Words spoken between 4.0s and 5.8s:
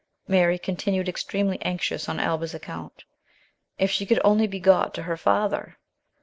could only be got to her father